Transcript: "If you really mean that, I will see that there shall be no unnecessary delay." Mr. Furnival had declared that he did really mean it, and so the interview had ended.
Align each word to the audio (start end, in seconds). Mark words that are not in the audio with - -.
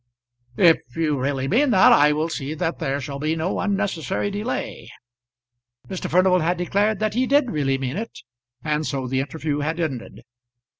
"If 0.57 0.79
you 0.95 1.19
really 1.19 1.47
mean 1.47 1.69
that, 1.69 1.91
I 1.93 2.11
will 2.11 2.27
see 2.27 2.55
that 2.55 2.79
there 2.79 2.99
shall 2.99 3.19
be 3.19 3.35
no 3.35 3.59
unnecessary 3.59 4.31
delay." 4.31 4.89
Mr. 5.87 6.09
Furnival 6.09 6.39
had 6.39 6.57
declared 6.57 6.97
that 6.97 7.13
he 7.13 7.27
did 7.27 7.51
really 7.51 7.77
mean 7.77 7.97
it, 7.97 8.21
and 8.63 8.83
so 8.87 9.05
the 9.07 9.19
interview 9.19 9.59
had 9.59 9.79
ended. 9.79 10.21